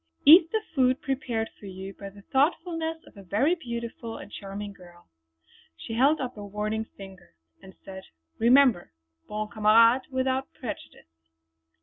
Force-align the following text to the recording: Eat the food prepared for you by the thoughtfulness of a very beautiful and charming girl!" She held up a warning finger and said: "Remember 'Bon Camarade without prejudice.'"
Eat 0.25 0.49
the 0.51 0.63
food 0.73 0.99
prepared 0.99 1.51
for 1.59 1.67
you 1.67 1.93
by 1.93 2.09
the 2.09 2.23
thoughtfulness 2.23 3.03
of 3.05 3.15
a 3.17 3.21
very 3.21 3.53
beautiful 3.53 4.17
and 4.17 4.31
charming 4.31 4.73
girl!" 4.73 5.07
She 5.77 5.93
held 5.93 6.19
up 6.19 6.35
a 6.37 6.43
warning 6.43 6.85
finger 6.97 7.35
and 7.61 7.75
said: 7.85 8.05
"Remember 8.39 8.93
'Bon 9.27 9.47
Camarade 9.51 10.07
without 10.09 10.51
prejudice.'" 10.55 11.05